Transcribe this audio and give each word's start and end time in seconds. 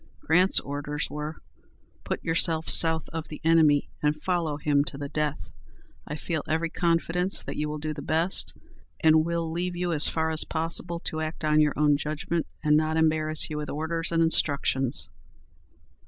Grant's 0.19 0.59
orders 0.59 1.11
were, 1.11 1.35
"Put 2.05 2.23
yourself 2.23 2.67
south 2.71 3.07
of 3.09 3.27
the 3.27 3.39
enemy 3.43 3.91
and 4.01 4.19
follow 4.23 4.57
him 4.57 4.83
to 4.85 4.97
the 4.97 5.09
death. 5.09 5.51
I 6.07 6.15
feel 6.15 6.41
every 6.47 6.71
confidence 6.71 7.43
that 7.43 7.55
you 7.55 7.69
will 7.69 7.77
do 7.77 7.93
the 7.93 8.01
best, 8.01 8.57
and 9.03 9.23
will 9.23 9.51
leave 9.51 9.75
you 9.75 9.93
as 9.93 10.07
far 10.07 10.31
as 10.31 10.43
possible 10.43 10.99
to 11.01 11.21
act 11.21 11.45
on 11.45 11.59
your 11.61 11.77
own 11.77 11.97
judgment, 11.97 12.47
and 12.63 12.75
not 12.75 12.97
embarrass 12.97 13.47
you 13.51 13.57
with 13.57 13.69
orders 13.69 14.11
and 14.11 14.23
instructions." 14.23 15.07